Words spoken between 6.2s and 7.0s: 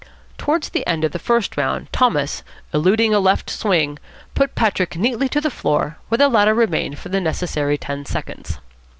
latter remained